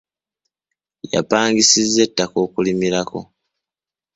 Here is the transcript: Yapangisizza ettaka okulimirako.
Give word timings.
Yapangisizza 1.13 1.99
ettaka 2.07 2.37
okulimirako. 2.45 3.19